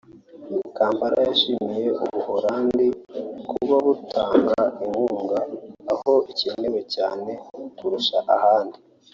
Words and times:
Kampeta 0.77 1.19
yashimiye 1.29 1.87
u 2.03 2.05
Buholandi 2.11 2.85
kuba 3.49 3.75
butanga 3.85 4.61
inkunga 4.85 5.39
“aho 5.93 6.13
ikenewe 6.31 6.79
cyane 6.95 7.31
kurusha 7.77 8.17
ahandi 8.35 8.77